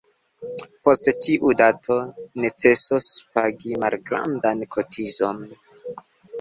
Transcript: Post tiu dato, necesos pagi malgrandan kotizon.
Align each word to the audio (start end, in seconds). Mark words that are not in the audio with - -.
Post 0.87 1.09
tiu 1.25 1.51
dato, 1.59 1.99
necesos 2.47 3.11
pagi 3.37 3.77
malgrandan 3.87 4.67
kotizon. 4.77 5.49